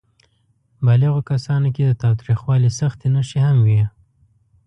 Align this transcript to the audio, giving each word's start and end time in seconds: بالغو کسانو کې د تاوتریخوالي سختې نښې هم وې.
بالغو 0.85 1.21
کسانو 1.31 1.67
کې 1.75 1.83
د 1.85 1.91
تاوتریخوالي 2.03 2.69
سختې 2.79 3.07
نښې 3.13 3.39
هم 3.47 3.57
وې. 3.67 3.81